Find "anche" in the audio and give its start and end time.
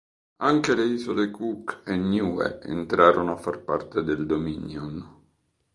0.37-0.73